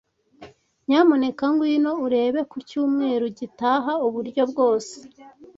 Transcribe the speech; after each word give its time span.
Nyamuneka 0.87 1.43
ngwino 1.53 1.91
urebe 2.05 2.41
ku 2.51 2.57
cyumweru 2.67 3.25
gitaha 3.39 3.93
uburyo 4.07 4.43
bwose. 4.51 4.95